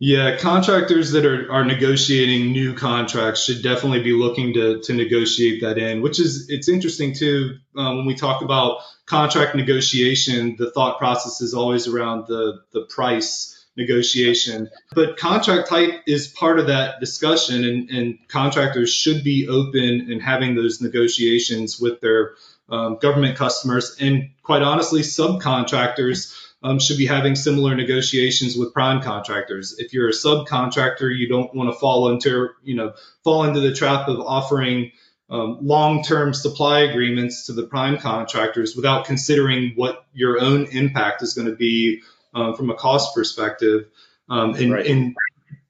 Yeah, 0.00 0.36
contractors 0.36 1.12
that 1.12 1.24
are, 1.24 1.50
are 1.50 1.64
negotiating 1.64 2.52
new 2.52 2.74
contracts 2.74 3.44
should 3.44 3.62
definitely 3.62 4.02
be 4.02 4.12
looking 4.12 4.52
to, 4.54 4.80
to 4.82 4.92
negotiate 4.92 5.62
that 5.62 5.78
in, 5.78 6.02
which 6.02 6.18
is, 6.18 6.50
it's 6.50 6.68
interesting 6.68 7.14
too. 7.14 7.56
Um, 7.76 7.98
when 7.98 8.06
we 8.06 8.14
talk 8.14 8.42
about 8.42 8.80
contract 9.06 9.54
negotiation, 9.54 10.56
the 10.58 10.70
thought 10.70 10.98
process 10.98 11.40
is 11.40 11.54
always 11.54 11.86
around 11.86 12.26
the, 12.26 12.60
the 12.72 12.86
price 12.86 13.64
negotiation. 13.76 14.68
But 14.94 15.16
contract 15.16 15.68
type 15.68 16.02
is 16.06 16.28
part 16.28 16.58
of 16.58 16.66
that 16.66 17.00
discussion, 17.00 17.64
and, 17.64 17.90
and 17.90 18.18
contractors 18.28 18.92
should 18.92 19.24
be 19.24 19.48
open 19.48 20.08
and 20.10 20.20
having 20.20 20.54
those 20.54 20.80
negotiations 20.80 21.80
with 21.80 22.00
their 22.00 22.34
um, 22.68 22.96
government 22.96 23.36
customers. 23.36 23.96
And 24.00 24.30
quite 24.42 24.62
honestly, 24.62 25.00
subcontractors 25.00 26.34
um, 26.62 26.78
should 26.78 26.96
be 26.96 27.06
having 27.06 27.36
similar 27.36 27.74
negotiations 27.74 28.56
with 28.56 28.72
prime 28.72 29.02
contractors. 29.02 29.78
If 29.78 29.92
you're 29.92 30.08
a 30.08 30.12
subcontractor, 30.12 31.14
you 31.16 31.28
don't 31.28 31.54
want 31.54 31.72
to 31.72 31.78
fall 31.78 32.08
into 32.08 32.48
you 32.62 32.74
know 32.74 32.94
fall 33.22 33.44
into 33.44 33.60
the 33.60 33.74
trap 33.74 34.08
of 34.08 34.20
offering 34.20 34.92
um, 35.30 35.58
long-term 35.60 36.34
supply 36.34 36.80
agreements 36.80 37.46
to 37.46 37.52
the 37.52 37.66
prime 37.66 37.98
contractors 37.98 38.76
without 38.76 39.06
considering 39.06 39.72
what 39.74 40.04
your 40.12 40.40
own 40.40 40.66
impact 40.66 41.22
is 41.22 41.34
going 41.34 41.48
to 41.48 41.56
be 41.56 42.02
um, 42.34 42.54
from 42.54 42.70
a 42.70 42.74
cost 42.74 43.14
perspective, 43.14 43.86
um, 44.28 44.54
and, 44.54 44.72
right. 44.72 44.86
and 44.86 45.14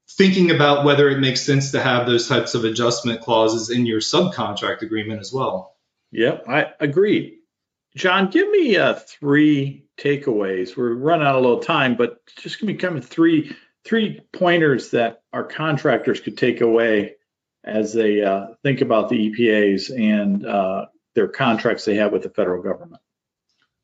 thinking 0.09 0.51
about 0.51 0.85
whether 0.85 1.09
it 1.09 1.19
makes 1.19 1.43
sense 1.43 1.73
to 1.73 1.81
have 1.81 2.07
those 2.07 2.29
types 2.29 2.55
of 2.55 2.65
adjustment 2.65 3.21
clauses 3.21 3.71
in 3.71 3.87
your 3.87 4.01
subcontract 4.01 4.83
agreement 4.83 5.21
as 5.21 5.33
well. 5.33 5.74
Yep, 6.14 6.44
I 6.49 6.66
agree. 6.78 7.40
John, 7.97 8.30
give 8.30 8.49
me 8.49 8.76
uh, 8.76 8.94
three 8.94 9.87
takeaways. 9.99 10.76
We're 10.76 10.94
running 10.94 11.26
out 11.26 11.35
of 11.35 11.44
a 11.44 11.47
little 11.47 11.62
time, 11.62 11.97
but 11.97 12.25
just 12.38 12.61
give 12.61 12.68
me 12.68 12.75
kind 12.75 12.97
of 12.97 13.04
three 13.04 13.56
three 13.85 14.21
pointers 14.33 14.92
that 14.92 15.23
our 15.33 15.42
contractors 15.44 16.21
could 16.21 16.38
take 16.38 16.61
away 16.61 17.16
as 17.64 17.92
they 17.92 18.23
uh, 18.23 18.47
think 18.62 18.80
about 18.80 19.09
the 19.09 19.30
EPAs 19.30 19.90
and 19.90 20.47
uh, 20.47 20.87
their 21.16 21.28
contracts 21.28 21.85
they 21.85 21.97
have 21.97 22.12
with 22.12 22.23
the 22.23 22.30
federal 22.30 22.62
government. 22.62 23.02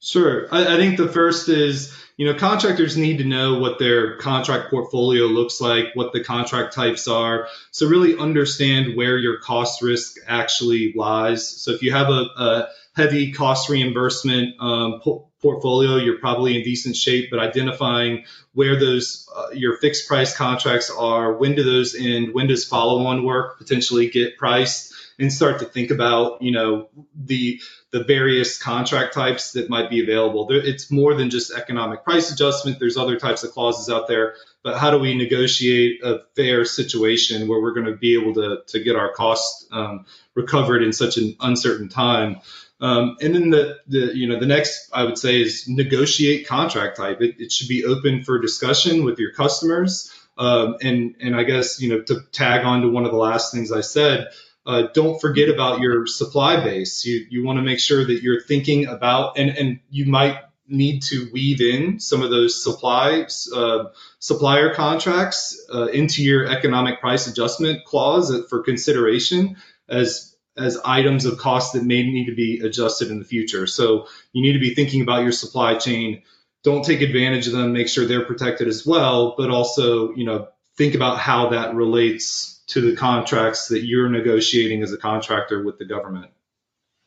Sure. 0.03 0.49
I, 0.51 0.75
I, 0.75 0.77
think 0.79 0.97
the 0.97 1.09
first 1.09 1.51
is, 1.51 1.95
you 2.17 2.25
know, 2.27 2.39
contractors 2.39 2.97
need 2.97 3.19
to 3.19 3.25
know 3.25 3.59
what 3.59 3.79
their 3.79 4.17
contract 4.17 4.71
portfolio 4.71 5.25
looks 5.27 5.61
like, 5.61 5.89
what 5.95 6.15
the 6.15 6.25
contract 6.25 6.75
types 6.75 7.07
are. 7.07 7.49
So 7.71 7.87
really 7.87 8.17
understand 8.17 8.97
where 8.97 9.19
your 9.19 9.39
cost 9.39 9.83
risk 9.83 10.17
actually 10.27 10.95
lies. 10.97 11.47
So 11.47 11.73
if 11.73 11.83
you 11.83 11.93
have 11.93 12.09
a, 12.09 12.29
a 12.39 12.69
heavy 12.97 13.33
cost 13.33 13.69
reimbursement 13.69 14.55
um, 14.59 15.01
po- 15.03 15.29
portfolio, 15.43 15.97
you're 15.97 16.19
probably 16.19 16.57
in 16.57 16.65
decent 16.65 16.97
shape. 16.97 17.29
But 17.31 17.41
identifying 17.41 18.25
where 18.55 18.81
those 18.81 19.29
uh, 19.37 19.49
your 19.53 19.77
fixed 19.77 20.09
price 20.09 20.35
contracts 20.35 20.91
are, 20.91 21.35
when 21.35 21.55
do 21.55 21.63
those 21.63 21.95
end, 21.95 22.33
when 22.33 22.47
does 22.47 22.65
follow-on 22.65 23.23
work 23.23 23.59
potentially 23.59 24.09
get 24.09 24.39
priced, 24.39 24.95
and 25.21 25.33
start 25.33 25.59
to 25.61 25.67
think 25.67 25.91
about 25.91 26.43
you 26.43 26.51
know 26.51 26.89
the 27.15 27.61
the 27.93 28.03
various 28.05 28.61
contract 28.61 29.15
types 29.15 29.53
that 29.53 29.69
might 29.69 29.91
be 29.91 30.03
available. 30.03 30.47
There, 30.47 30.59
it's 30.59 30.91
more 30.91 31.15
than 31.15 31.31
just 31.31 31.53
economic 31.53 32.05
price 32.05 32.33
adjustment. 32.33 32.79
There's 32.79 32.97
other 32.97 33.19
types 33.19 33.45
of 33.45 33.53
clauses 33.53 33.93
out 33.93 34.09
there. 34.09 34.35
But 34.63 34.79
how 34.79 34.91
do 34.91 34.99
we 34.99 35.17
negotiate 35.17 36.05
a 36.05 36.21
fair 36.37 36.65
situation 36.65 37.49
where 37.49 37.61
we're 37.61 37.75
going 37.75 37.87
to 37.87 37.97
be 37.97 38.15
able 38.21 38.35
to 38.35 38.63
to 38.67 38.81
get 38.81 38.97
our 38.97 39.13
costs 39.13 39.67
um, 39.71 40.07
recovered 40.35 40.83
in 40.83 40.93
such 40.93 41.17
an 41.19 41.37
uncertain 41.41 41.89
time? 41.89 42.41
Um, 42.81 43.17
and 43.21 43.35
then 43.35 43.51
the, 43.51 43.79
the 43.89 44.17
you 44.17 44.27
know 44.27 44.41
the 44.41 44.47
next 44.47 44.91
I 44.93 45.05
would 45.05 45.19
say 45.19 45.43
is 45.43 45.69
negotiate 45.69 46.47
contract 46.47 46.97
type. 46.97 47.21
It, 47.21 47.37
it 47.39 47.53
should 47.53 47.69
be 47.69 47.85
open 47.85 48.25
for 48.25 48.39
discussion 48.39 49.05
with 49.05 49.19
your 49.19 49.33
customers. 49.33 50.11
Um, 50.39 50.77
and 50.81 51.17
and 51.21 51.37
I 51.37 51.45
guess 51.45 51.81
you 51.83 51.91
know 51.91 52.03
to 52.03 52.21
tag 52.33 52.65
on 52.65 52.81
to 52.83 52.89
one 52.89 53.05
of 53.05 53.11
the 53.11 53.19
last 53.19 53.53
things 53.53 53.71
I 53.71 53.83
said, 53.83 54.29
uh, 54.67 54.89
don't 54.95 55.21
forget 55.21 55.49
about 55.49 55.81
your 55.81 56.07
supply 56.07 56.63
base. 56.63 57.05
You 57.05 57.27
you 57.31 57.45
want 57.45 57.59
to 57.59 57.63
make 57.63 57.81
sure 57.81 58.05
that 58.05 58.23
you're 58.23 58.43
thinking 58.43 58.87
about 58.87 59.39
and 59.39 59.51
and 59.51 59.81
you 59.89 60.07
might 60.07 60.39
need 60.69 61.03
to 61.03 61.29
weave 61.33 61.61
in 61.61 61.99
some 61.99 62.23
of 62.23 62.31
those 62.31 62.63
supply 62.63 63.27
uh, 63.55 63.85
supplier 64.19 64.75
contracts 64.75 65.61
uh, 65.75 65.87
into 65.87 66.23
your 66.23 66.47
economic 66.47 67.01
price 67.01 67.27
adjustment 67.27 67.85
clause 67.85 68.33
for 68.49 68.63
consideration 68.63 69.57
as 69.89 70.37
as 70.57 70.79
items 70.85 71.25
of 71.25 71.39
cost 71.39 71.73
that 71.73 71.85
may 71.85 72.03
need 72.03 72.27
to 72.27 72.35
be 72.35 72.61
adjusted 72.61 73.11
in 73.11 73.19
the 73.19 73.25
future. 73.25 73.67
So 73.67 74.07
you 74.33 74.43
need 74.43 74.53
to 74.53 74.59
be 74.59 74.75
thinking 74.75 75.01
about 75.01 75.23
your 75.23 75.33
supply 75.33 75.77
chain. 75.77 76.23
Don't 76.63 76.85
take 76.85 77.01
advantage 77.01 77.47
of 77.47 77.55
them. 77.55 77.73
Make 77.73 77.89
sure 77.89 78.05
they're 78.05 78.27
protected 78.27 78.69
as 78.69 78.85
well, 78.85 79.35
but 79.39 79.51
also, 79.51 80.13
you 80.13 80.25
know, 80.25 80.49
think 80.77 80.95
about 80.95 81.19
how 81.19 81.51
that 81.51 81.75
relates 81.75 82.50
to 82.71 82.81
the 82.81 82.97
contracts 82.97 83.69
that 83.69 83.85
you're 83.85 84.09
negotiating 84.09 84.83
as 84.83 84.93
a 84.93 84.97
contractor 84.97 85.63
with 85.63 85.79
the 85.79 85.85
government. 85.85 86.31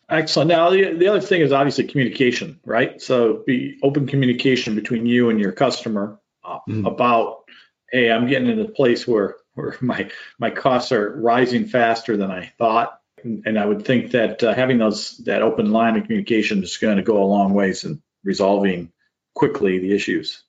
Excellent. 0.10 0.50
Now, 0.50 0.70
the, 0.70 0.94
the 0.94 1.08
other 1.08 1.22
thing 1.22 1.42
is 1.42 1.52
obviously 1.52 1.86
communication, 1.86 2.60
right? 2.66 3.02
So 3.02 3.44
be 3.46 3.80
open 3.82 4.06
communication 4.06 4.76
between 4.76 5.06
you 5.06 5.30
and 5.30 5.40
your 5.40 5.52
customer 5.54 6.20
uh, 6.44 6.60
mm-hmm. 6.68 6.86
about, 6.86 7.46
hey, 7.92 8.12
I'm 8.12 8.28
getting 8.28 8.50
in 8.50 8.60
a 8.60 8.68
place 8.68 9.08
where 9.08 9.36
where 9.56 9.76
my 9.82 10.10
my 10.40 10.50
costs 10.50 10.92
are 10.92 11.16
rising 11.22 11.66
faster 11.66 12.18
than 12.18 12.32
I 12.32 12.52
thought 12.58 13.00
and 13.24 13.58
I 13.58 13.66
would 13.66 13.86
think 13.86 14.12
that 14.12 14.44
uh, 14.44 14.54
having 14.54 14.78
those 14.78 15.18
that 15.20 15.42
open 15.42 15.72
line 15.72 15.96
of 15.96 16.04
communication 16.04 16.64
is 16.64 16.78
going 16.78 16.98
to 16.98 17.04
go 17.04 17.22
a 17.22 17.26
long 17.26 17.54
ways 17.54 17.84
in 17.84 18.02
resolving 18.24 18.92
quickly 19.34 19.80
the 19.80 19.96
issues. 19.96 20.44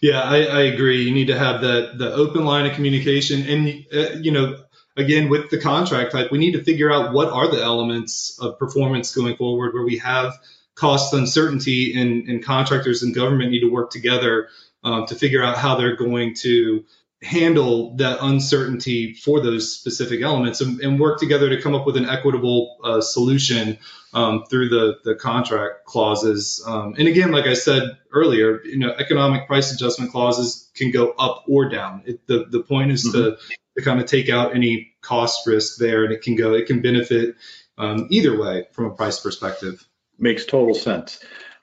Yeah, 0.00 0.20
I, 0.20 0.44
I 0.44 0.60
agree. 0.62 1.02
You 1.02 1.12
need 1.12 1.26
to 1.26 1.38
have 1.38 1.60
that 1.60 1.98
the 1.98 2.12
open 2.12 2.44
line 2.44 2.66
of 2.66 2.72
communication, 2.74 3.42
and 3.42 3.86
uh, 3.92 4.18
you 4.20 4.32
know, 4.32 4.58
again 4.96 5.28
with 5.28 5.50
the 5.50 5.58
contract 5.58 6.12
type, 6.12 6.30
we 6.30 6.38
need 6.38 6.52
to 6.52 6.64
figure 6.64 6.90
out 6.90 7.12
what 7.12 7.28
are 7.28 7.48
the 7.48 7.62
elements 7.62 8.38
of 8.40 8.58
performance 8.58 9.14
going 9.14 9.36
forward 9.36 9.74
where 9.74 9.84
we 9.84 9.98
have 9.98 10.34
cost 10.74 11.12
uncertainty, 11.12 12.00
and, 12.00 12.28
and 12.28 12.44
contractors 12.44 13.02
and 13.02 13.14
government 13.14 13.50
need 13.50 13.60
to 13.60 13.70
work 13.70 13.90
together 13.90 14.48
um, 14.82 15.04
to 15.06 15.14
figure 15.14 15.42
out 15.42 15.58
how 15.58 15.76
they're 15.76 15.96
going 15.96 16.34
to 16.34 16.84
handle 17.22 17.94
that 17.96 18.18
uncertainty 18.22 19.12
for 19.12 19.40
those 19.40 19.76
specific 19.76 20.22
elements 20.22 20.60
and, 20.60 20.80
and 20.80 20.98
work 20.98 21.18
together 21.18 21.50
to 21.50 21.60
come 21.60 21.74
up 21.74 21.84
with 21.84 21.96
an 21.96 22.08
equitable 22.08 22.78
uh, 22.82 23.00
solution 23.00 23.78
um, 24.14 24.44
through 24.48 24.70
the, 24.70 24.98
the 25.04 25.14
contract 25.14 25.84
clauses. 25.84 26.64
Um, 26.66 26.94
and 26.98 27.06
again, 27.06 27.30
like 27.30 27.46
I 27.46 27.54
said 27.54 27.98
earlier, 28.12 28.64
you 28.64 28.78
know, 28.78 28.92
economic 28.98 29.46
price 29.46 29.72
adjustment 29.72 30.12
clauses 30.12 30.70
can 30.74 30.90
go 30.90 31.10
up 31.18 31.44
or 31.46 31.68
down. 31.68 32.02
It, 32.06 32.26
the, 32.26 32.46
the 32.50 32.60
point 32.62 32.90
is 32.90 33.06
mm-hmm. 33.06 33.18
to, 33.18 33.36
to 33.76 33.84
kind 33.84 34.00
of 34.00 34.06
take 34.06 34.30
out 34.30 34.54
any 34.54 34.92
cost 35.02 35.46
risk 35.46 35.76
there 35.76 36.04
and 36.04 36.12
it 36.12 36.22
can 36.22 36.36
go, 36.36 36.54
it 36.54 36.66
can 36.66 36.80
benefit 36.80 37.36
um, 37.76 38.06
either 38.10 38.38
way 38.40 38.66
from 38.72 38.86
a 38.86 38.90
price 38.90 39.20
perspective. 39.20 39.86
Makes 40.18 40.46
total 40.46 40.74
sense. 40.74 41.20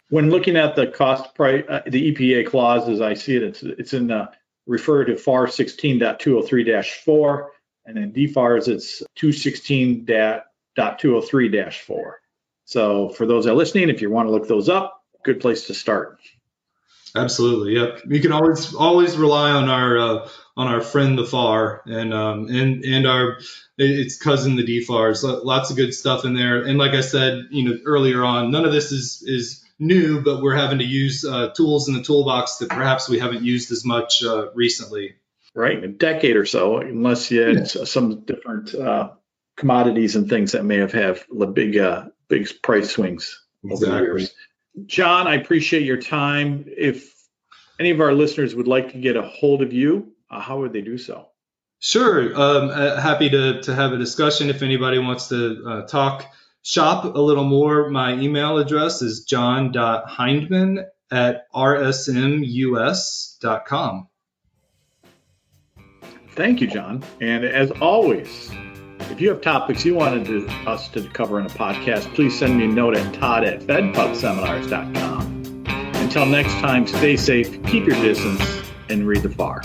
When 0.10 0.30
looking 0.30 0.56
at 0.56 0.76
the 0.76 0.88
cost 0.88 1.34
price, 1.36 1.64
uh, 1.68 1.82
the 1.86 2.14
EPA 2.14 2.48
clauses, 2.48 3.02
I 3.02 3.16
see 3.16 3.36
it, 3.36 3.44
it's, 3.44 3.64
it's 3.64 3.94
in 3.94 4.08
the 4.08 4.30
refer 4.68 5.06
to 5.06 5.18
FAR 5.18 5.48
16.203-4, 5.48 7.48
and 7.86 7.98
then 7.98 8.12
DFARS 8.12 8.68
it's 8.68 9.02
216.203-4. 9.18 12.12
So 12.66 13.10
for 13.10 13.26
those 13.26 13.46
that 13.46 13.52
are 13.52 13.56
listening, 13.56 13.90
if 13.90 14.02
you 14.02 14.12
want 14.12 14.28
to 14.28 14.32
look 14.32 14.48
those 14.48 14.70
up, 14.70 15.02
good 15.24 15.40
place 15.40 15.66
to 15.68 15.74
start. 15.74 16.20
Absolutely. 17.16 17.76
Yep. 17.76 18.02
You 18.08 18.22
can 18.22 18.32
always 18.32 18.76
always 18.76 19.18
rely 19.18 19.52
on 19.52 19.70
our 19.70 19.98
uh, 19.98 20.30
on 20.56 20.68
our 20.68 20.82
friend 20.82 21.18
the 21.18 21.26
FAR 21.26 21.82
and 21.86 22.14
um, 22.14 22.48
and 22.50 22.84
and 22.84 23.08
our 23.08 23.40
its 23.78 24.18
cousin 24.18 24.56
the 24.56 24.64
DFARS. 24.64 25.24
Lots 25.44 25.70
of 25.70 25.78
good 25.78 25.94
stuff 25.94 26.26
in 26.26 26.34
there. 26.34 26.64
And 26.64 26.78
like 26.78 26.92
I 26.92 27.02
said, 27.02 27.46
you 27.50 27.64
know 27.64 27.78
earlier 27.86 28.24
on, 28.24 28.52
none 28.52 28.66
of 28.66 28.72
this 28.72 28.92
is 28.92 29.24
is 29.26 29.64
new, 29.80 30.22
but 30.22 30.42
we're 30.42 30.56
having 30.56 30.80
to 30.80 30.86
use 30.86 31.26
uh, 31.26 31.50
tools 31.50 31.88
in 31.88 31.94
the 31.94 32.04
toolbox 32.04 32.58
that 32.58 32.70
perhaps 32.70 33.10
we 33.10 33.20
haven't 33.20 33.44
used 33.44 33.72
as 33.72 33.86
much 33.86 34.24
uh, 34.24 34.52
recently. 34.54 35.16
Right, 35.56 35.78
in 35.78 35.84
a 35.84 35.88
decade 35.88 36.36
or 36.36 36.46
so, 36.46 36.78
unless 36.78 37.32
you 37.32 37.42
had 37.42 37.56
yeah. 37.56 37.84
some 37.86 38.22
different 38.22 38.76
uh, 38.76 39.12
commodities 39.56 40.16
and 40.16 40.30
things 40.30 40.52
that 40.52 40.64
may 40.64 40.78
have 40.78 40.92
have 40.92 41.26
big 41.54 41.78
uh, 41.78 42.06
big 42.28 42.48
price 42.62 42.92
swings 42.92 43.44
exactly. 43.64 43.88
over 43.88 43.98
the 43.98 44.20
years. 44.20 44.36
John, 44.86 45.28
I 45.28 45.36
appreciate 45.36 45.84
your 45.84 46.00
time. 46.00 46.66
If 46.68 47.12
any 47.80 47.90
of 47.90 48.00
our 48.02 48.14
listeners 48.14 48.54
would 48.54 48.68
like 48.68 48.92
to 48.92 49.00
get 49.00 49.16
a 49.16 49.24
hold 49.24 49.64
of 49.64 49.74
you, 49.74 50.14
uh, 50.30 50.40
how 50.40 50.60
would 50.60 50.74
they 50.74 50.82
do 50.82 50.98
so? 50.98 51.28
Sure. 51.80 52.36
Um, 52.36 52.70
uh, 52.70 53.00
happy 53.00 53.30
to, 53.30 53.62
to 53.62 53.76
have 53.76 53.94
a 53.94 53.98
discussion 53.98 54.50
if 54.50 54.62
anybody 54.62 55.00
wants 55.00 55.30
to 55.30 55.64
uh, 55.68 55.82
talk 55.88 56.26
shop 56.64 57.16
a 57.16 57.20
little 57.20 57.44
more. 57.44 57.90
My 57.90 58.14
email 58.14 58.58
address 58.58 59.02
is 59.02 59.26
john.hindman 59.26 60.86
at 61.12 61.52
rsmus.com. 61.54 62.48
Thank 66.32 66.62
you, 66.62 66.68
John. 66.68 67.04
And 67.20 67.44
as 67.44 67.72
always, 67.82 68.50
if 69.10 69.20
you 69.20 69.30
have 69.30 69.42
topics 69.42 69.84
you 69.84 69.96
wanted 69.96 70.28
to, 70.28 70.48
us 70.68 70.88
to 70.90 71.02
cover 71.10 71.40
in 71.40 71.48
a 71.48 71.50
podcast, 71.50 72.14
please 72.14 72.38
send 72.38 72.58
me 72.58 72.66
a 72.66 72.68
note 72.68 72.96
at 72.96 73.12
todd 73.16 73.44
at 73.44 73.62
fedpubseminars.com. 73.62 75.64
Until 75.96 76.26
next 76.26 76.54
time, 76.54 76.86
stay 76.86 77.18
safe, 77.18 77.52
keep 77.66 77.88
your 77.88 78.00
distance, 78.02 78.62
and 78.90 79.08
read 79.08 79.24
the 79.24 79.30
FAR. 79.30 79.62